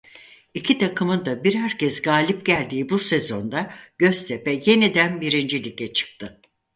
[0.53, 6.41] İki takımın da birer kez galip geldiği bu sezonda Göztepe yeniden birinci Lig'e çıktı.